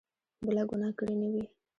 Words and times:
بله 0.45 0.63
ګناه 0.69 0.91
کړې 0.97 1.15
نه 1.21 1.27
وي. 1.33 1.45